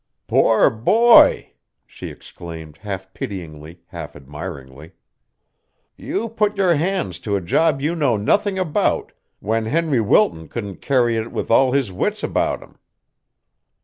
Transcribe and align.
"Poor 0.25 0.71
boy!" 0.71 1.51
she 1.85 2.07
exclaimed 2.09 2.77
half 2.77 3.13
pityingly, 3.13 3.81
half 3.89 4.15
admiringly. 4.15 4.93
"You 5.95 6.27
put 6.27 6.57
your 6.57 6.73
hands 6.73 7.19
to 7.19 7.35
a 7.35 7.39
job 7.39 7.81
you 7.81 7.93
know 7.95 8.17
nothing 8.17 8.57
about, 8.57 9.11
when 9.41 9.65
Henry 9.65 10.01
Wilton 10.01 10.47
couldn't 10.47 10.77
carry 10.81 11.17
it 11.17 11.31
with 11.31 11.51
all 11.51 11.73
his 11.73 11.91
wits 11.91 12.23
about 12.23 12.61
him." 12.63 12.79